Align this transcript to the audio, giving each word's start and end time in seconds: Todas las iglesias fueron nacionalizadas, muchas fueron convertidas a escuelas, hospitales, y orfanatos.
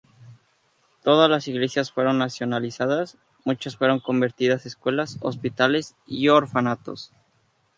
Todas 1.03 1.29
las 1.29 1.47
iglesias 1.47 1.91
fueron 1.91 2.17
nacionalizadas, 2.17 3.17
muchas 3.45 3.77
fueron 3.77 3.99
convertidas 3.99 4.65
a 4.65 4.67
escuelas, 4.67 5.19
hospitales, 5.21 5.95
y 6.07 6.29
orfanatos. 6.29 7.11